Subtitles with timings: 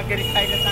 [0.00, 0.67] 他给你开个